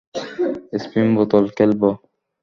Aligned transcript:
Spin 0.73 1.07
বোতল 1.17 1.45
খেলবো। 1.57 1.89